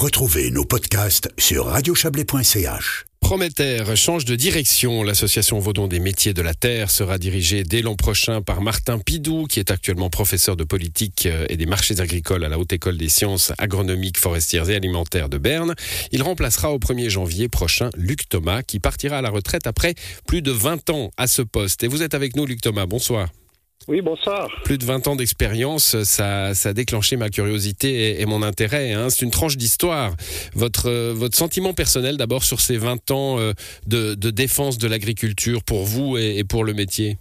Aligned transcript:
Retrouvez 0.00 0.50
nos 0.50 0.64
podcasts 0.64 1.28
sur 1.36 1.66
radiochablais.ch. 1.66 3.04
Prométhère 3.20 3.94
change 3.98 4.24
de 4.24 4.34
direction. 4.34 5.02
L'association 5.02 5.58
Vaudon 5.58 5.88
des 5.88 6.00
métiers 6.00 6.32
de 6.32 6.40
la 6.40 6.54
terre 6.54 6.90
sera 6.90 7.18
dirigée 7.18 7.64
dès 7.64 7.82
l'an 7.82 7.96
prochain 7.96 8.40
par 8.40 8.62
Martin 8.62 8.98
Pidou, 8.98 9.44
qui 9.46 9.60
est 9.60 9.70
actuellement 9.70 10.08
professeur 10.08 10.56
de 10.56 10.64
politique 10.64 11.28
et 11.50 11.58
des 11.58 11.66
marchés 11.66 12.00
agricoles 12.00 12.44
à 12.44 12.48
la 12.48 12.58
Haute 12.58 12.72
École 12.72 12.96
des 12.96 13.10
sciences 13.10 13.52
agronomiques, 13.58 14.16
forestières 14.16 14.70
et 14.70 14.74
alimentaires 14.74 15.28
de 15.28 15.36
Berne. 15.36 15.74
Il 16.12 16.22
remplacera 16.22 16.72
au 16.72 16.78
1er 16.78 17.10
janvier 17.10 17.50
prochain 17.50 17.90
Luc 17.94 18.26
Thomas, 18.26 18.62
qui 18.62 18.80
partira 18.80 19.18
à 19.18 19.22
la 19.22 19.28
retraite 19.28 19.66
après 19.66 19.94
plus 20.26 20.40
de 20.40 20.50
20 20.50 20.88
ans 20.88 21.10
à 21.18 21.26
ce 21.26 21.42
poste. 21.42 21.84
Et 21.84 21.88
vous 21.88 22.02
êtes 22.02 22.14
avec 22.14 22.36
nous, 22.36 22.46
Luc 22.46 22.62
Thomas. 22.62 22.86
Bonsoir. 22.86 23.28
Oui, 23.90 24.02
bonsoir. 24.02 24.48
Plus 24.62 24.78
de 24.78 24.84
20 24.84 25.08
ans 25.08 25.16
d'expérience, 25.16 26.00
ça, 26.04 26.54
ça 26.54 26.68
a 26.68 26.72
déclenché 26.72 27.16
ma 27.16 27.28
curiosité 27.28 28.20
et, 28.20 28.24
mon 28.24 28.40
intérêt. 28.40 28.92
Hein. 28.92 29.10
C'est 29.10 29.24
une 29.24 29.32
tranche 29.32 29.56
d'histoire. 29.56 30.12
Votre, 30.54 30.88
euh, 30.88 31.12
votre 31.12 31.36
sentiment 31.36 31.72
personnel 31.72 32.16
d'abord 32.16 32.44
sur 32.44 32.60
ces 32.60 32.76
20 32.76 33.10
ans 33.10 33.40
euh, 33.40 33.50
de, 33.88 34.14
de 34.14 34.30
défense 34.30 34.78
de 34.78 34.86
l'agriculture 34.86 35.64
pour 35.64 35.82
vous 35.82 36.16
et, 36.16 36.44
pour 36.48 36.62
le 36.62 36.72
métier? 36.72 37.16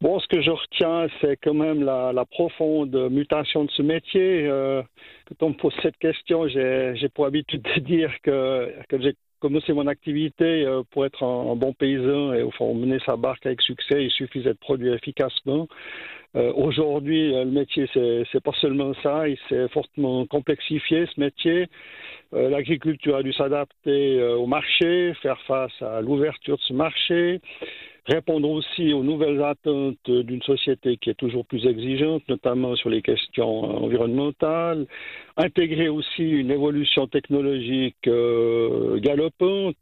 Bon, 0.00 0.20
ce 0.20 0.28
que 0.28 0.40
je 0.40 0.50
retiens, 0.50 1.08
c'est 1.20 1.36
quand 1.42 1.54
même 1.54 1.82
la, 1.82 2.12
la, 2.12 2.24
profonde 2.24 2.94
mutation 3.10 3.64
de 3.64 3.70
ce 3.72 3.82
métier. 3.82 4.46
Euh, 4.46 4.82
quand 5.26 5.46
on 5.46 5.48
me 5.48 5.54
pose 5.54 5.74
cette 5.82 5.96
question, 5.96 6.46
j'ai 6.46 7.08
pour 7.12 7.26
habitude 7.26 7.62
de 7.74 7.80
dire 7.80 8.12
que, 8.22 8.72
que 8.88 9.02
j'ai 9.02 9.16
commencer 9.40 9.72
mon 9.72 9.86
activité 9.86 10.64
euh, 10.64 10.82
pour 10.90 11.06
être 11.06 11.22
un, 11.22 11.56
bon 11.56 11.72
paysan 11.72 12.32
et 12.34 12.42
au 12.42 12.50
fond 12.50 12.74
mener 12.74 12.98
sa 13.04 13.16
barque 13.16 13.46
avec 13.46 13.62
succès, 13.62 14.04
il 14.04 14.10
suffisait 14.10 14.50
de 14.52 14.58
produire 14.58 14.94
efficacement. 14.94 15.68
Euh, 16.34 16.52
aujourd'hui, 16.54 17.34
euh, 17.34 17.44
le 17.44 17.50
métier, 17.50 17.88
c'est 17.94 18.42
pas 18.42 18.52
seulement 18.60 18.92
ça, 19.02 19.28
il 19.28 19.38
s'est 19.48 19.68
fortement 19.68 20.26
complexifié 20.26 21.06
ce 21.14 21.20
métier. 21.20 21.68
L'agriculture 22.32 23.16
a 23.16 23.22
dû 23.22 23.32
s'adapter 23.32 24.20
au 24.20 24.46
marché, 24.46 25.14
faire 25.22 25.40
face 25.42 25.80
à 25.80 26.00
l'ouverture 26.00 26.56
de 26.56 26.62
ce 26.62 26.72
marché, 26.72 27.40
répondre 28.06 28.48
aussi 28.48 28.92
aux 28.92 29.02
nouvelles 29.02 29.42
attentes 29.42 30.08
d'une 30.08 30.42
société 30.42 30.96
qui 30.96 31.10
est 31.10 31.14
toujours 31.14 31.44
plus 31.44 31.66
exigeante, 31.66 32.22
notamment 32.28 32.76
sur 32.76 32.88
les 32.88 33.02
questions 33.02 33.84
environnementales, 33.84 34.86
intégrer 35.36 35.88
aussi 35.88 36.22
une 36.22 36.50
évolution 36.50 37.06
technologique 37.08 38.06
euh, 38.06 38.98
galopante, 39.00 39.76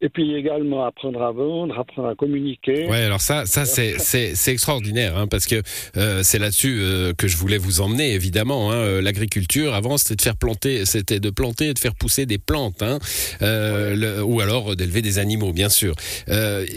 et 0.00 0.08
puis 0.08 0.34
également 0.34 0.84
apprendre 0.84 1.22
à 1.22 1.32
vendre, 1.32 1.78
apprendre 1.78 2.08
à 2.08 2.14
communiquer. 2.14 2.86
Ouais, 2.88 3.02
alors 3.02 3.20
ça, 3.20 3.46
ça 3.46 3.64
c'est 3.64 3.98
c'est 3.98 4.52
extraordinaire, 4.52 5.16
hein, 5.16 5.26
parce 5.26 5.46
que 5.46 5.62
euh, 5.96 6.22
c'est 6.22 6.38
là-dessus 6.38 6.78
euh, 6.80 7.12
que 7.14 7.28
je 7.28 7.36
voulais 7.36 7.58
vous 7.58 7.80
emmener, 7.80 8.12
évidemment. 8.12 8.72
Hein, 8.72 9.00
L'agriculture, 9.00 9.74
avant, 9.74 9.96
c'était 9.98 10.16
de 10.16 10.22
faire 10.22 10.36
planter, 10.36 10.84
c'était 10.84 11.20
de 11.20 11.30
planter 11.30 11.68
et 11.68 11.74
de 11.74 11.78
faire 11.78 11.94
pousser 11.94 12.26
des 12.26 12.38
plantes, 12.38 12.82
hein, 12.82 12.98
le, 13.40 14.22
ou 14.22 14.40
alors 14.40 14.76
d'élever 14.76 15.02
des 15.02 15.18
animaux, 15.18 15.52
bien 15.52 15.68
sûr. 15.68 15.94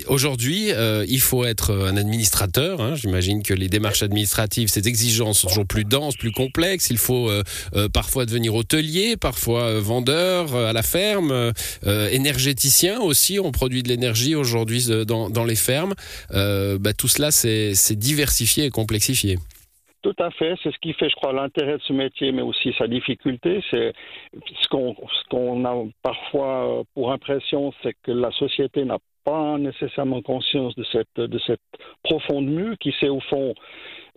Aujourd'hui, 0.08 0.72
euh, 0.72 1.06
il 1.08 1.22
faut 1.22 1.45
être 1.45 1.73
un 1.73 1.97
administrateur. 1.97 2.81
Hein. 2.81 2.95
J'imagine 2.95 3.44
que 3.44 3.53
les 3.53 3.70
démarches 3.70 4.03
administratives, 4.03 4.70
ces 4.70 4.88
exigences 4.88 5.40
sont 5.40 5.47
toujours 5.47 5.66
plus 5.66 5.86
denses, 5.86 6.16
plus 6.16 6.31
complexes. 6.31 6.90
Il 6.90 6.97
faut 6.97 7.30
euh, 7.30 7.44
euh, 7.75 7.90
parfois 7.90 8.25
devenir 8.25 8.56
hôtelier, 8.56 9.17
parfois 9.17 9.80
vendeur 9.80 10.56
à 10.56 10.73
la 10.73 10.84
ferme, 10.84 11.53
énergéticien 11.86 13.00
aussi. 13.10 13.40
On 13.40 13.52
produit 13.52 13.84
de 13.84 13.90
l'énergie 13.90 14.36
aujourd'hui 14.36 14.86
dans, 15.06 15.46
les 15.46 15.56
fermes. 15.56 15.94
Bah, 16.32 16.94
tout 16.98 17.08
cela, 17.08 17.32
c'est 17.32 17.96
diversifié 17.96 18.66
et 18.66 18.70
complexifié. 18.70 19.38
Tout 20.02 20.16
à 20.20 20.32
fait. 20.32 20.56
C'est 20.64 20.72
ce 20.72 20.80
qui 20.82 20.94
fait, 20.94 21.10
je 21.10 21.16
crois, 21.16 21.34
l'intérêt 21.34 21.78
de 21.78 21.84
ce 21.84 21.92
métier, 21.92 22.32
mais 22.32 22.42
aussi 22.42 22.74
sa 22.78 22.88
difficulté. 22.88 23.62
C'est 23.70 23.92
ce 24.62 24.68
qu'on 24.70 25.66
a 25.66 25.76
parfois 26.02 26.84
pour 26.94 27.12
impression, 27.12 27.74
c'est 27.84 27.94
que 28.04 28.12
la 28.12 28.32
société 28.32 28.86
n'a 28.86 28.98
pas 29.26 29.58
nécessairement 29.58 30.22
conscience 30.22 30.74
de 30.76 30.86
cette, 30.92 31.18
de 31.18 31.40
cette 31.40 31.60
profonde 32.04 32.48
mue 32.48 32.78
qui 32.80 32.94
s'est 33.00 33.09
au 33.09 33.19
fond 33.19 33.53
euh, 33.53 33.53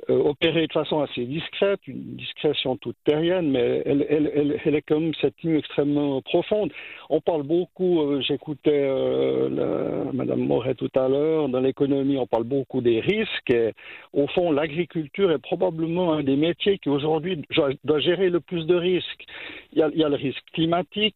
opérée 0.08 0.66
de 0.66 0.72
façon 0.72 1.00
assez 1.00 1.24
discrète, 1.24 1.80
une 1.86 2.16
discrétion 2.16 2.76
toute 2.76 2.96
terrienne, 3.04 3.50
mais 3.50 3.82
elle, 3.86 4.06
elle, 4.08 4.60
elle, 4.64 4.74
est 4.74 4.82
comme 4.82 5.12
cette 5.20 5.42
mue 5.44 5.58
extrêmement 5.58 6.20
profonde. 6.22 6.72
On 7.08 7.20
parle 7.20 7.42
beaucoup, 7.44 8.00
euh, 8.00 8.20
j'écoutais 8.20 8.84
euh, 8.84 10.04
Madame 10.12 10.40
Moret 10.40 10.74
tout 10.74 10.90
à 10.96 11.08
l'heure, 11.08 11.48
dans 11.48 11.60
l'économie, 11.60 12.18
on 12.18 12.26
parle 12.26 12.44
beaucoup 12.44 12.80
des 12.80 13.00
risques. 13.00 13.50
Et, 13.50 13.72
au 14.12 14.26
fond, 14.28 14.50
l'agriculture 14.50 15.30
est 15.30 15.38
probablement 15.38 16.14
un 16.14 16.22
des 16.22 16.36
métiers 16.36 16.78
qui 16.78 16.88
aujourd'hui 16.88 17.42
doit 17.84 18.00
gérer 18.00 18.30
le 18.30 18.40
plus 18.40 18.66
de 18.66 18.74
risques. 18.74 19.24
Il 19.72 19.78
y 19.78 19.82
a, 19.82 19.88
y 19.94 20.04
a 20.04 20.08
le 20.08 20.16
risque 20.16 20.44
climatique, 20.52 21.14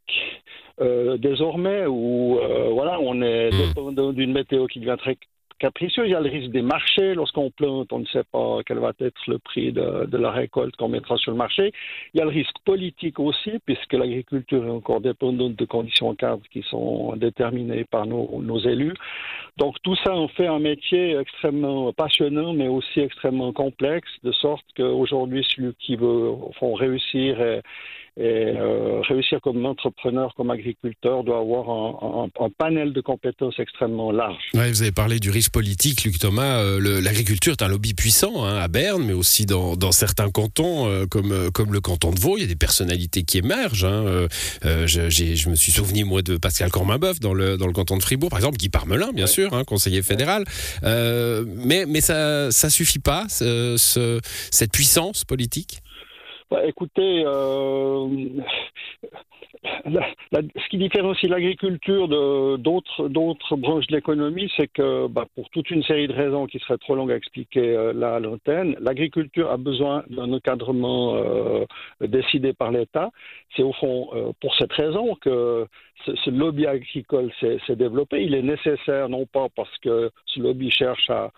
euh, 0.81 1.17
désormais 1.17 1.87
où 1.87 2.39
euh, 2.39 2.69
voilà, 2.71 3.01
on 3.01 3.23
est 3.23 3.51
dépendant 3.51 4.13
d'une 4.13 4.33
météo 4.33 4.67
qui 4.67 4.81
devient 4.81 4.97
très 4.99 5.17
capricieux. 5.59 6.07
Il 6.07 6.11
y 6.11 6.15
a 6.15 6.21
le 6.21 6.31
risque 6.31 6.51
des 6.51 6.63
marchés. 6.63 7.15
Lorsqu'on 7.15 7.51
plante, 7.51 7.93
on 7.93 8.01
ne 8.01 8.07
sait 8.07 8.25
pas 8.31 8.59
quel 8.67 8.79
va 8.79 8.93
être 9.01 9.21
le 9.27 9.39
prix 9.39 9.73
de, 9.73 10.17
la 10.17 10.31
récolte 10.31 10.77
qu'on 10.77 10.89
mettra 10.89 11.17
sur 11.17 11.33
le 11.33 11.37
marché. 11.37 11.73
Il 12.15 12.19
y 12.19 12.21
a 12.21 12.25
le 12.25 12.31
risque 12.31 12.57
politique 12.65 13.19
aussi, 13.19 13.53
puisque 13.65 13.93
l'agriculture 13.93 14.67
est 14.67 14.71
encore 14.71 15.01
dépendante 15.01 15.57
de 15.57 15.65
conditions 15.65 16.15
cadres 16.15 16.43
qui 16.53 16.63
sont 16.63 17.15
déterminées 17.17 17.85
par 17.85 18.07
nos, 18.07 18.59
élus. 18.59 18.95
Donc 19.59 19.77
tout 19.83 19.97
ça 19.97 20.15
en 20.15 20.29
fait 20.29 20.47
un 20.47 20.59
métier 20.59 21.19
extrêmement 21.19 21.93
passionnant, 21.93 22.53
mais 22.53 22.69
aussi 22.69 23.01
extrêmement 23.01 23.53
complexe, 23.53 24.09
de 24.25 24.33
sorte 24.33 24.65
qu'aujourd'hui, 24.77 25.47
celui 25.55 25.75
qui 25.75 25.97
veut 25.97 26.07
au 26.07 26.53
fond, 26.59 26.75
réussir 26.75 27.41
et, 27.41 27.63
et 28.19 28.55
euh, 28.57 29.03
réussir 29.03 29.41
comme 29.43 29.65
entrepreneur, 29.67 30.33
comme 30.37 30.51
agriculteur, 30.51 31.23
doit 31.23 31.39
avoir 31.39 31.69
un, 31.69 32.25
un, 32.25 32.45
un 32.47 32.51
panel 32.51 32.95
de 32.95 33.01
compétences 33.03 33.59
extrêmement 33.59 34.11
large. 34.11 34.43
Ouais, 34.55 34.71
vous 34.71 34.81
avez 34.81 34.93
parlé 34.93 35.21
du 35.21 35.31
risque 35.31 35.53
politique, 35.53 36.03
Luc 36.05 36.19
Thomas. 36.19 36.63
Euh, 36.63 37.01
l'agriculture 37.03 37.53
est 37.53 37.63
un 37.63 37.69
lobby 37.69 37.93
puissant 37.93 38.45
hein, 38.45 38.57
à 38.57 38.69
Berne, 38.69 39.05
mais 39.05 39.13
aussi 39.13 39.45
dans, 39.45 39.77
dans 39.77 39.93
certains 39.93 40.31
cantons, 40.31 40.89
euh, 40.89 41.05
comme, 41.07 41.31
euh, 41.31 41.51
comme 41.51 41.75
le 41.75 41.81
canton 41.81 42.11
de 42.11 42.19
Vaud. 42.19 42.39
Il 42.39 42.41
y 42.41 42.45
a 42.45 42.47
des 42.47 42.57
personnalités 42.57 43.23
qui 43.23 43.39
émergent. 43.39 43.85
Hein. 43.85 44.27
Je, 44.63 45.11
je, 45.11 45.49
me 45.51 45.55
suis 45.55 45.73
souvenu, 45.73 46.05
moi, 46.05 46.23
de 46.23 46.39
Pascal 46.39 46.71
Corminboeuf 46.71 47.21
dans 47.21 47.35
le, 47.35 47.59
dans 47.59 47.67
le 47.67 47.73
canton 47.73 47.99
de 47.99 48.03
Fribourg, 48.03 48.31
par 48.31 48.39
exemple, 48.39 48.57
Guy 48.57 48.71
Parmelin, 48.71 49.13
bien 49.13 49.27
sûr, 49.27 49.53
hein, 49.53 49.65
conseiller 49.65 50.03
fédéral. 50.03 50.45
mais, 50.83 51.85
mais 51.87 52.01
ça 52.01 52.47
ne 52.47 52.71
suffit 52.71 52.99
pas, 52.99 53.27
ce, 53.29 54.21
cette 54.51 54.73
puissance 54.73 55.25
politique? 55.25 55.83
Bah, 56.51 56.65
écoutez, 56.65 57.25
euh, 57.27 58.07
ce 59.65 60.69
qui 60.69 60.79
différencie 60.79 61.29
l'agriculture 61.29 62.07
d'autres 62.09 63.57
branches 63.57 63.87
de 63.89 63.97
l'économie, 63.97 64.51
c'est 64.57 64.69
que 64.69 65.09
bah, 65.09 65.27
pour 65.35 65.51
toute 65.51 65.71
une 65.73 65.83
série 65.83 66.07
de 66.07 66.13
raisons 66.13 66.47
qui 66.47 66.61
seraient 66.61 66.79
trop 66.79 66.95
longues 66.95 67.11
à 67.11 67.17
expliquer 67.17 67.77
euh, 67.77 67.93
là 67.93 68.15
à 68.15 68.21
l'antenne, 68.21 68.77
l'agriculture 68.81 69.51
a 69.51 69.57
besoin 69.57 70.05
d'un 70.09 70.33
encadrement 70.33 71.17
euh, 71.17 71.65
décidé 72.01 72.53
par 72.53 72.71
l'État. 72.71 73.11
C'est 73.57 73.63
au 73.65 73.73
fond 73.73 74.35
pour 74.41 74.55
cette 74.57 74.73
raison 74.73 75.17
que 75.17 75.67
ce, 76.05 76.15
ce 76.15 76.31
lobby 76.31 76.67
agricole 76.67 77.33
s'est 77.41 77.77
développé. 77.77 78.23
Il 78.23 78.35
est 78.35 78.43
nécessaire 78.43 79.09
non 79.09 79.27
pas 79.27 79.49
parce 79.55 79.77
que 79.79 80.11
ce 80.27 80.41
lobby 80.41 80.71
cherche 80.71 81.11
à 81.11 81.33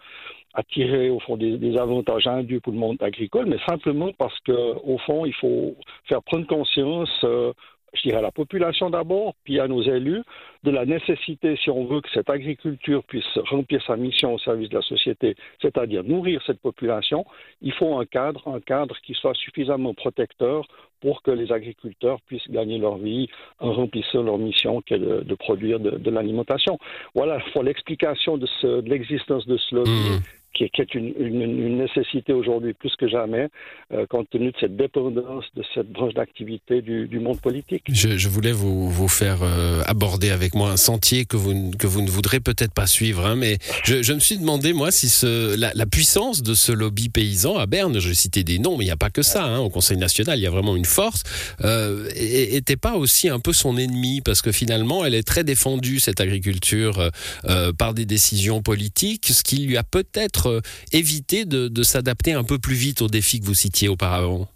à 0.58 0.64
tirer 0.64 1.08
au 1.08 1.20
fond 1.20 1.36
des, 1.36 1.78
avantages 1.78 2.26
indus 2.26 2.60
pour 2.60 2.72
le 2.72 2.80
monde 2.80 3.00
agricole, 3.00 3.46
mais 3.46 3.58
simplement 3.68 4.10
parce 4.18 4.36
que 4.40 4.52
au 4.52 4.98
fond, 4.98 5.24
il 5.24 5.34
faut 5.34 5.76
faire 6.08 6.20
prendre 6.20 6.48
conscience 6.48 7.08
euh, 7.22 7.52
je 7.94 8.02
dirais 8.02 8.18
à 8.18 8.22
la 8.22 8.30
population 8.30 8.90
d'abord, 8.90 9.34
puis 9.44 9.60
à 9.60 9.66
nos 9.66 9.82
élus, 9.82 10.22
de 10.62 10.70
la 10.70 10.84
nécessité, 10.84 11.56
si 11.62 11.70
on 11.70 11.86
veut 11.86 12.02
que 12.02 12.10
cette 12.12 12.28
agriculture 12.28 13.02
puisse 13.04 13.38
remplir 13.50 13.82
sa 13.86 13.96
mission 13.96 14.34
au 14.34 14.38
service 14.38 14.68
de 14.68 14.74
la 14.74 14.82
société, 14.82 15.36
c'est-à-dire 15.62 16.04
nourrir 16.04 16.42
cette 16.46 16.60
population, 16.60 17.24
il 17.62 17.72
faut 17.72 17.98
un 17.98 18.04
cadre, 18.04 18.46
un 18.46 18.60
cadre 18.60 18.94
qui 19.04 19.14
soit 19.14 19.34
suffisamment 19.34 19.94
protecteur 19.94 20.66
pour 21.00 21.22
que 21.22 21.30
les 21.30 21.50
agriculteurs 21.50 22.20
puissent 22.26 22.50
gagner 22.50 22.76
leur 22.76 22.98
vie 22.98 23.28
en 23.58 23.72
remplissant 23.72 24.22
leur 24.22 24.36
mission 24.36 24.82
qui 24.82 24.94
est 24.94 24.98
de, 24.98 25.34
produire 25.34 25.80
de, 25.80 26.10
l'alimentation. 26.10 26.78
Voilà 27.14 27.38
pour 27.54 27.62
l'explication 27.62 28.36
de 28.36 28.80
l'existence 28.86 29.46
de 29.46 29.56
ce 29.56 29.74
lobby. 29.74 29.90
Mmh 29.90 30.37
qui 30.66 30.82
est, 30.82 30.94
une, 30.94 31.78
nécessité 31.78 32.32
aujourd'hui 32.32 32.74
plus 32.74 32.94
que 32.96 33.08
jamais, 33.08 33.48
euh, 33.92 34.06
compte 34.06 34.28
tenu 34.30 34.50
de 34.50 34.56
cette 34.60 34.76
dépendance 34.76 35.44
de 35.54 35.62
cette 35.74 35.90
branche 35.90 36.14
d'activité 36.14 36.82
du, 36.82 37.20
monde 37.20 37.40
politique. 37.40 37.84
Je, 37.88 38.28
voulais 38.28 38.52
vous, 38.52 39.08
faire 39.08 39.42
euh, 39.42 39.82
aborder 39.86 40.30
avec 40.30 40.54
moi 40.54 40.70
un 40.70 40.76
sentier 40.76 41.24
que 41.24 41.36
vous, 41.36 41.70
que 41.78 41.86
vous 41.86 42.02
ne 42.02 42.10
voudrez 42.10 42.40
peut-être 42.40 42.72
pas 42.72 42.86
suivre, 42.86 43.26
hein, 43.26 43.36
mais 43.36 43.58
je, 43.84 44.12
me 44.12 44.20
suis 44.20 44.38
demandé, 44.38 44.72
moi, 44.72 44.90
si 44.90 45.08
la, 45.56 45.86
puissance 45.86 46.42
de 46.42 46.54
ce 46.54 46.72
lobby 46.72 47.08
paysan 47.08 47.56
à 47.56 47.66
Berne, 47.66 47.98
je 47.98 48.12
citais 48.12 48.44
des 48.44 48.58
noms, 48.58 48.76
mais 48.76 48.84
il 48.84 48.88
n'y 48.88 48.92
a 48.92 48.96
pas 48.96 49.10
que 49.10 49.22
ça, 49.22 49.44
hein, 49.44 49.58
au 49.58 49.70
Conseil 49.70 49.96
national, 49.96 50.38
il 50.38 50.42
y 50.42 50.46
a 50.46 50.50
vraiment 50.50 50.76
une 50.76 50.84
force, 50.84 51.22
euh, 51.64 52.08
était 52.14 52.76
pas 52.76 52.96
aussi 52.96 53.28
un 53.28 53.40
peu 53.40 53.52
son 53.52 53.76
ennemi, 53.76 54.20
parce 54.20 54.42
que 54.42 54.52
finalement, 54.52 55.04
elle 55.04 55.14
est 55.14 55.26
très 55.26 55.44
défendue, 55.44 56.00
cette 56.00 56.20
agriculture, 56.20 56.98
euh, 56.98 57.10
euh 57.44 57.72
par 57.72 57.94
des 57.94 58.06
décisions 58.06 58.62
politiques, 58.62 59.26
ce 59.26 59.42
qui 59.42 59.66
lui 59.66 59.76
a 59.76 59.82
peut-être 59.82 60.47
euh, 60.48 60.60
éviter 60.92 61.44
de, 61.44 61.82
s'adapter 61.82 62.32
un 62.32 62.44
peu 62.44 62.58
plus 62.58 62.74
vite 62.74 63.02
aux 63.02 63.08
défis 63.08 63.40
que 63.40 63.46
vous 63.46 63.54
citiez 63.54 63.88
auparavant? 63.88 64.48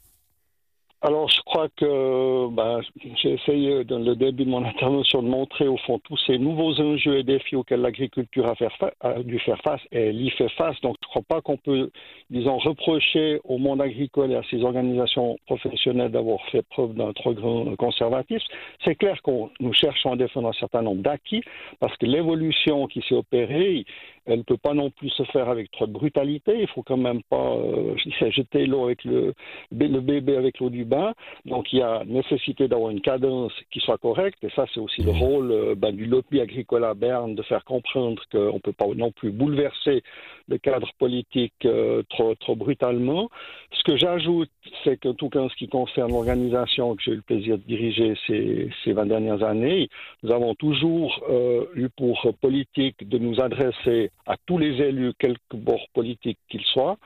Alors, 1.05 1.29
je 1.29 1.41
crois 1.41 1.69
que 1.77 2.49
ben, 2.55 2.81
j'ai 3.21 3.33
essayé 3.33 3.83
dans 3.83 3.99
le 3.99 4.15
début 4.15 4.45
de 4.45 4.51
mon 4.51 4.65
intervention 4.65 5.21
de 5.21 5.29
montrer 5.29 5.67
au 5.67 5.77
fond 5.79 5.99
tous 5.99 6.17
ces 6.29 6.39
nouveaux 6.39 6.81
enjeux 6.81 7.19
et 7.19 7.25
défis 7.25 7.57
auxquels 7.57 7.81
l'agriculture 7.81 8.47
a, 8.47 8.55
a, 9.01 9.23
dû 9.25 9.41
faire 9.41 9.61
face 9.63 9.81
et 9.91 9.99
elle 9.99 10.21
y 10.21 10.31
fait 10.31 10.49
face. 10.51 10.81
Donc, 10.83 10.95
je 11.03 11.09
ne 11.09 11.11
crois 11.11 11.23
pas 11.29 11.41
qu'on 11.41 11.57
peut, 11.57 11.91
disons, 12.31 12.57
reprocher 12.59 13.41
au 13.43 13.59
monde 13.59 13.83
agricole 13.83 14.31
et 14.31 14.37
à 14.37 14.43
ses 14.49 14.63
organisations 14.63 15.39
professionnelles 15.47 16.13
d'avoir 16.13 16.39
fait 16.53 16.63
preuve 16.71 16.95
d'un 16.95 17.13
trop 17.13 17.35
grand 17.35 17.75
conservatisme. 17.75 18.47
C'est 18.85 18.95
clair 18.95 19.21
qu'on 19.23 19.51
nous 19.59 19.73
cherchons 19.73 20.13
à 20.13 20.17
défendre 20.17 20.51
un 20.51 20.61
certain 20.61 20.83
nombre 20.83 21.03
d'acquis 21.03 21.43
parce 21.81 21.97
que 21.97 22.07
l'évolution 22.07 22.87
qui 22.87 23.03
s'est 23.09 23.17
opérée, 23.17 23.85
elle 24.27 24.39
ne 24.39 24.43
peut 24.43 24.57
pas 24.57 24.75
non 24.75 24.91
plus 24.91 25.11
se 25.11 25.25
faire 25.25 25.49
avec 25.49 25.71
trop 25.73 25.87
de 25.87 25.93
brutalité. 25.93 26.61
Il 26.61 26.69
faut 26.69 26.83
quand 26.83 26.97
même 26.97 27.23
pas 27.25 27.55
euh, 27.57 27.95
jeter 28.31 28.67
l'eau 28.67 28.85
avec 28.85 29.05
le, 29.05 29.35
le 29.71 30.01
bébé 30.01 30.37
avec 30.37 30.61
l'eau 30.61 30.71
du 30.71 30.85
bain. 30.85 31.13
Donc 31.45 31.73
il 31.73 31.81
y 31.81 31.83
a 31.83 32.05
nécessité 32.05 32.69
d'avoir 32.69 32.91
une 32.91 33.01
cadence 33.01 33.53
qui 33.71 33.81
soit 33.81 33.99
correcte. 33.99 34.43
Et 34.45 34.51
ça, 34.51 34.67
c'est 34.73 34.81
aussi 34.81 35.03
le 35.03 35.11
rôle 35.11 35.51
euh, 35.51 35.75
ben, 35.75 35.95
du 35.95 36.07
lobby 36.07 36.41
agricole 36.41 36.85
à 36.85 36.95
Berne 36.95 37.35
de 37.35 37.43
faire 37.43 37.65
comprendre 37.65 38.23
qu'on 38.31 38.55
ne 38.55 38.59
peut 38.59 38.73
pas 38.73 38.87
non 38.95 39.11
plus 39.11 39.31
bouleverser 39.31 40.03
le 40.49 40.59
cadre 40.59 40.91
politique 40.99 41.65
euh, 41.65 42.03
trop, 42.09 42.35
trop 42.35 42.57
brutalement. 42.57 43.31
Ce 43.73 43.83
que 43.85 43.97
j'ajoute, 43.97 44.51
c'est 44.85 44.97
qu'en 44.97 45.15
tout 45.15 45.29
cas 45.29 45.41
en 45.41 45.49
ce 45.49 45.57
qui 45.57 45.69
concerne 45.69 46.13
l'organisation 46.13 46.95
que 46.95 47.03
j'ai 47.03 47.13
eu 47.13 47.17
le 47.17 47.23
plaisir 47.23 47.59
de 47.59 47.63
diriger 47.63 48.15
ces, 48.27 48.71
ces 48.85 48.93
20 48.93 49.07
dernières 49.07 49.43
années, 49.43 49.89
nous 50.23 50.33
avons 50.33 50.55
toujours 50.55 51.25
euh, 51.29 51.65
eu 51.75 51.89
pour 51.89 52.33
politique 52.41 53.09
de 53.09 53.19
nous 53.19 53.41
adresser 53.41 54.11
à 54.27 54.37
tous 54.47 54.59
les 54.59 54.81
élus, 54.81 55.13
quelque 55.19 55.39
bord 55.55 55.87
politique 55.95 56.39
qu'ils 56.49 56.65
soient, 56.65 56.99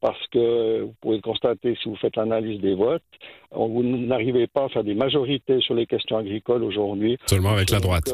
parce 0.00 0.26
que 0.28 0.82
vous 0.82 0.94
pouvez 1.00 1.20
constater 1.20 1.76
si 1.82 1.88
vous 1.88 1.96
faites 1.96 2.16
l'analyse 2.16 2.60
des 2.60 2.74
votes, 2.74 3.02
vous 3.50 3.82
n'arrivez 3.82 4.46
pas 4.46 4.64
à 4.64 4.68
faire 4.68 4.84
des 4.84 4.94
majorités 4.94 5.60
sur 5.60 5.74
les 5.74 5.86
questions 5.86 6.18
agricoles 6.18 6.62
aujourd'hui. 6.62 7.16
Seulement 7.26 7.50
avec 7.50 7.70
la 7.70 7.80
droite. 7.80 8.12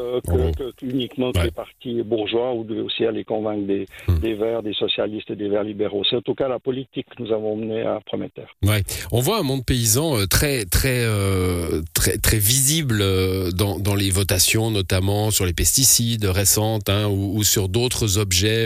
uniquement 0.81 1.31
que 1.31 1.39
les 1.39 1.51
partis 1.51 2.01
bourgeois 2.03 2.53
ou 2.53 2.65
aussi 2.85 3.05
à 3.05 3.11
les 3.11 3.25
convaincre 3.25 3.67
des, 3.67 3.85
hmm. 4.07 4.19
des 4.19 4.33
Verts, 4.33 4.63
des 4.63 4.73
socialistes 4.73 5.29
et 5.31 5.35
des 5.35 5.49
Verts 5.49 5.63
libéraux. 5.63 6.03
C'est 6.09 6.15
en 6.15 6.21
tout 6.21 6.35
cas 6.35 6.47
la 6.47 6.59
politique 6.59 7.07
que 7.15 7.21
nous 7.21 7.31
avons 7.33 7.57
menée 7.57 7.81
à 7.81 7.99
Prometteur. 8.05 8.47
Ouais. 8.63 8.81
On 9.11 9.19
voit 9.19 9.39
un 9.39 9.43
monde 9.43 9.65
paysan 9.65 10.17
euh, 10.17 10.25
très, 10.25 10.65
très, 10.65 11.03
euh, 11.03 11.81
très, 11.93 12.17
très 12.17 12.37
visible 12.37 12.99
euh, 13.01 13.51
dans, 13.51 13.79
dans, 13.79 13.95
les 13.95 14.09
votations, 14.09 14.71
notamment 14.71 15.31
sur 15.31 15.45
les 15.45 15.53
pesticides 15.53 16.25
récentes 16.25 16.89
hein, 16.89 17.07
ou, 17.07 17.37
ou, 17.37 17.43
sur 17.43 17.69
d'autres 17.69 18.17
objets 18.17 18.65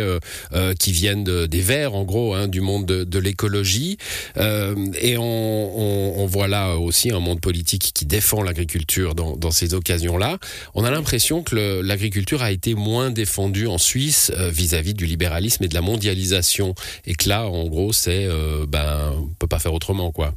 euh, 0.54 0.74
qui 0.80 0.92
viennent 0.92 1.24
de, 1.24 1.46
des 1.46 1.62
Verts, 1.62 1.96
en 1.96 2.04
gros, 2.04 2.34
hein, 2.34 2.48
du 2.48 2.62
monde 2.62 2.86
de, 2.86 3.04
de 3.10 3.20
l'écologie. 3.20 3.98
et 4.38 5.18
on, 5.18 6.26
voit 6.30 6.48
là 6.48 6.76
aussi 6.76 7.12
un 7.12 7.20
monde 7.20 7.42
politique 7.42 7.92
qui 7.94 8.06
défend 8.06 8.44
l'agriculture 8.44 9.16
dans, 9.16 9.36
dans, 9.36 9.52
ces 9.52 9.74
occasions-là. 9.74 10.38
On 10.76 10.84
a 10.84 10.92
l'impression 10.92 11.42
que 11.42 11.82
l'agriculture 11.82 12.44
a 12.44 12.52
été 12.52 12.76
moins 12.76 13.10
défendue 13.10 13.68
en 13.68 13.78
Suisse 13.78 14.32
euh, 14.38 14.50
vis-à-vis 14.50 14.94
du 14.94 15.06
libéralisme 15.06 15.64
et 15.64 15.68
de 15.68 15.74
la 15.74 15.82
mondialisation. 15.82 16.76
Et 17.06 17.16
que 17.16 17.30
là, 17.30 17.48
en 17.48 17.68
gros, 17.68 17.94
c'est 17.94 18.26
euh, 18.26 18.66
ben, 18.68 19.14
on 19.18 19.28
peut 19.40 19.48
pas 19.48 19.60
faire 19.60 19.74
autrement, 19.74 20.12
quoi. 20.12 20.34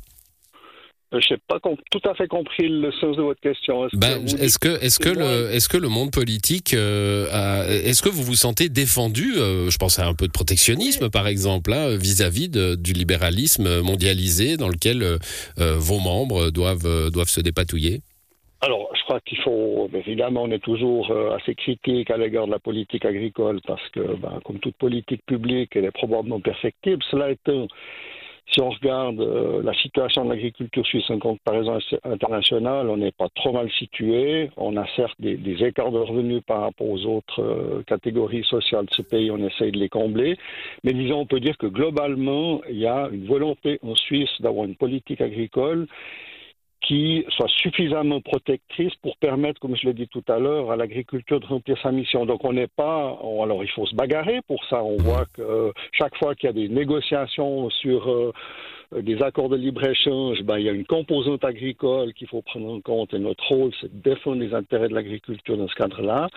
Euh, 1.13 1.21
je 1.21 1.35
n'ai 1.35 1.41
pas 1.47 1.59
tout 1.61 2.01
à 2.09 2.15
fait 2.15 2.27
compris 2.27 2.69
le 2.69 2.91
sens 2.93 3.17
de 3.17 3.23
votre 3.23 3.41
question. 3.41 3.87
Est-ce 3.87 3.97
ben, 3.97 4.25
que, 4.25 4.43
est-ce 4.43 4.59
que, 4.59 4.85
est-ce 4.85 4.99
que 4.99 5.09
le, 5.09 5.51
est-ce 5.53 5.69
que 5.69 5.77
le 5.77 5.89
monde 5.89 6.11
politique, 6.11 6.75
euh, 6.75 7.67
est-ce 7.85 8.03
que 8.03 8.09
vous 8.09 8.23
vous 8.23 8.35
sentez 8.35 8.69
défendu 8.69 9.35
euh, 9.37 9.71
Je 9.71 9.77
pense 9.79 9.99
à 9.99 10.07
un 10.07 10.15
peu 10.15 10.27
de 10.27 10.33
protectionnisme, 10.33 11.11
par 11.11 11.27
exemple, 11.27 11.73
hein, 11.73 11.97
vis-à-vis 11.97 12.49
du 12.49 12.93
libéralisme 12.93 13.81
mondialisé 13.83 14.57
dans 14.57 14.69
lequel 14.69 15.19
vos 15.57 15.99
membres 15.99 16.51
doivent 16.51 17.11
doivent 17.11 17.29
se 17.29 17.41
dépatouiller? 17.41 18.01
Alors, 18.61 18.89
je 18.95 19.03
crois 19.03 19.21
qu'il 19.21 19.39
faut, 19.39 19.91
évidemment, 19.93 20.45
on 20.45 20.51
est 20.51 20.63
toujours 20.63 21.13
assez 21.35 21.55
critique 21.55 22.11
à 22.11 22.17
l'égard 22.17 22.47
de 22.47 22.53
la 22.53 22.59
politique 22.59 23.05
agricole 23.05 23.61
parce 23.67 23.87
que, 23.91 24.01
ben, 24.17 24.41
comme 24.45 24.59
toute 24.59 24.77
politique 24.77 25.25
publique, 25.27 25.75
elle 25.75 25.85
est 25.85 25.91
probablement 25.91 26.41
perfectible. 26.41 27.03
Cela 27.11 27.31
étant, 27.31 27.67
si 28.51 28.61
on 28.61 28.71
regarde 28.71 29.21
euh, 29.21 29.63
la 29.63 29.73
situation 29.75 30.25
de 30.25 30.31
l'agriculture 30.31 30.85
suisse 30.87 31.09
en 31.11 31.19
comparaison 31.19 31.79
internationale, 32.05 32.91
on 32.91 32.99
n'est 32.99 33.13
pas 33.13 33.29
trop 33.35 33.53
mal 33.53 33.71
situé. 33.73 34.51
On 34.57 34.77
a 34.77 34.87
certes 34.95 35.19
des, 35.19 35.65
écarts 35.65 35.93
de 35.93 35.99
revenus 35.99 36.43
par 36.47 36.63
rapport 36.63 36.89
aux 36.89 37.07
autres 37.07 37.41
euh, 37.41 37.83
catégories 37.87 38.45
sociales 38.45 38.87
de 38.87 38.95
ce 38.95 39.03
pays, 39.03 39.31
on 39.31 39.39
essaye 39.39 39.73
de 39.73 39.79
les 39.79 39.89
combler. 39.89 40.37
Mais 40.85 40.93
disons, 40.93 41.21
on 41.21 41.27
peut 41.27 41.41
dire 41.41 41.57
que 41.57 41.67
globalement, 41.67 42.61
il 42.69 42.79
y 42.79 42.87
a 42.87 43.09
une 43.11 43.27
volonté 43.27 43.79
en 43.83 43.95
Suisse 43.95 44.31
d'avoir 44.41 44.67
une 44.67 44.77
politique 44.77 45.21
agricole 45.21 45.87
qui 46.83 47.25
soit 47.29 47.49
suffisamment 47.49 48.21
protectrice 48.21 48.95
pour 49.03 49.17
permettre, 49.19 49.61
comme 49.61 49.77
je 49.77 49.87
l'ai 49.87 49.95
dit 49.95 50.09
tout 50.09 50.25
à 50.29 50.39
l'heure, 50.39 50.71
à 50.71 50.77
l'agriculture 50.77 51.41
de 51.41 51.47
remplir 51.47 51.79
sa 51.83 51.93
mission. 51.93 52.27
Donc 52.27 52.45
on 52.45 52.53
n'est 52.53 52.67
pas, 52.67 53.19
alors 53.43 53.63
il 53.63 53.71
faut 53.71 53.87
se 53.87 53.95
bagarrer 53.95 54.41
pour 54.47 54.65
ça. 54.67 54.83
On 54.83 54.97
voit 54.97 55.27
que 55.35 55.43
euh, 55.43 55.73
chaque 55.93 56.17
fois 56.17 56.35
qu'il 56.35 56.49
y 56.49 56.51
a 56.51 56.53
des 56.53 56.69
négociations 56.69 57.71
sur 57.71 58.11
euh, 58.11 58.33
des 59.01 59.23
accords 59.23 59.49
de 59.49 59.57
libre-échange, 59.57 60.43
ben, 60.43 60.59
il 60.59 60.65
y 60.65 60.69
a 60.69 60.73
une 60.73 60.85
composante 60.85 61.45
agricole 61.45 62.13
qu'il 62.15 62.29
faut 62.29 62.43
prendre 62.43 62.71
en 62.71 62.81
compte 62.81 63.15
et 63.15 63.19
notre 63.19 63.47
rôle, 63.49 63.71
c'est 63.81 63.91
de 63.91 64.11
défendre 64.11 64.43
les 64.43 64.53
intérêts 64.53 64.89
de 64.89 64.95
l'agriculture 64.95 65.57
dans 65.57 65.69
ce 65.69 65.75
cadre-là. 65.77 66.29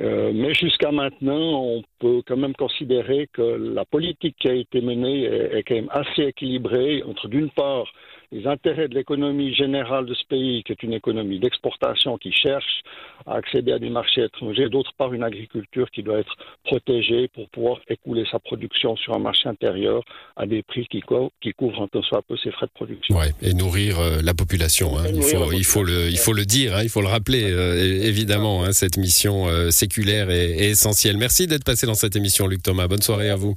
Euh, 0.00 0.32
mais 0.34 0.54
jusqu'à 0.54 0.90
maintenant, 0.90 1.62
on 1.62 1.82
peut 1.98 2.22
quand 2.26 2.38
même 2.38 2.54
considérer 2.54 3.28
que 3.32 3.42
la 3.42 3.84
politique 3.84 4.36
qui 4.40 4.48
a 4.48 4.54
été 4.54 4.80
menée 4.80 5.24
est, 5.24 5.58
est 5.58 5.62
quand 5.62 5.74
même 5.74 5.90
assez 5.90 6.22
équilibrée 6.22 7.02
entre, 7.06 7.28
d'une 7.28 7.50
part, 7.50 7.84
les 8.32 8.46
intérêts 8.46 8.88
de 8.88 8.94
l'économie 8.94 9.54
générale 9.54 10.06
de 10.06 10.14
ce 10.14 10.24
pays, 10.28 10.62
qui 10.62 10.72
est 10.72 10.82
une 10.82 10.92
économie 10.92 11.40
d'exportation 11.40 12.16
qui 12.16 12.32
cherche 12.32 12.82
à 13.26 13.34
accéder 13.34 13.72
à 13.72 13.78
des 13.78 13.90
marchés 13.90 14.22
étrangers, 14.24 14.68
d'autre 14.68 14.92
part 14.96 15.12
une 15.12 15.22
agriculture 15.22 15.90
qui 15.90 16.02
doit 16.02 16.18
être 16.18 16.36
protégée 16.64 17.28
pour 17.28 17.48
pouvoir 17.50 17.80
écouler 17.88 18.24
sa 18.30 18.38
production 18.38 18.96
sur 18.96 19.14
un 19.14 19.18
marché 19.18 19.48
intérieur 19.48 20.02
à 20.36 20.46
des 20.46 20.62
prix 20.62 20.86
qui, 20.86 21.02
qui 21.40 21.52
couvrent 21.52 21.82
un 21.82 21.88
peu 21.88 22.02
soit 22.02 22.22
peu 22.22 22.36
ses 22.36 22.50
frais 22.52 22.66
de 22.66 22.72
production. 22.72 23.16
Ouais, 23.16 23.32
et 23.42 23.52
nourrir 23.52 23.98
euh, 23.98 24.20
la 24.22 24.34
population. 24.34 24.96
Hein. 24.96 25.04
Il, 25.12 25.22
faut, 25.22 25.52
il, 25.52 25.64
faut, 25.64 25.82
le, 25.82 26.08
il 26.08 26.18
faut 26.18 26.32
le 26.32 26.44
dire, 26.44 26.76
hein, 26.76 26.82
il 26.82 26.88
faut 26.88 27.02
le 27.02 27.08
rappeler, 27.08 27.50
euh, 27.50 27.74
évidemment, 28.04 28.62
hein, 28.62 28.72
cette 28.72 28.96
mission 28.96 29.48
euh, 29.48 29.70
séculaire 29.70 30.30
est, 30.30 30.50
est 30.50 30.70
essentielle. 30.70 31.16
Merci 31.16 31.46
d'être 31.46 31.64
passé 31.64 31.86
dans 31.86 31.94
cette 31.94 32.16
émission, 32.16 32.46
Luc 32.46 32.62
Thomas. 32.62 32.86
Bonne 32.86 33.02
soirée 33.02 33.30
à 33.30 33.36
vous. 33.36 33.56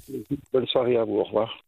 Bonne 0.52 0.68
soirée 0.68 0.98
à 0.98 1.04
vous, 1.04 1.20
au 1.20 1.24
revoir. 1.24 1.64